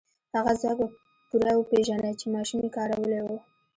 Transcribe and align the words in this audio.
هغه 0.35 0.53
ځواک 0.61 0.77
به 0.79 0.87
پوره 1.29 1.53
وپېژنئ 1.55 2.13
چې 2.19 2.25
ماشومې 2.35 2.69
کارولی 2.75 3.21
و. 3.23 3.27